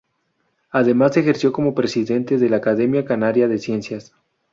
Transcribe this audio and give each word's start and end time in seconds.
Además 0.71 1.15
ejerció 1.15 1.51
como 1.53 1.75
Presidente 1.75 2.39
de 2.39 2.49
la 2.49 2.57
Academia 2.57 3.05
Canaria 3.05 3.47
de 3.47 3.59
Ciencias. 3.59 4.15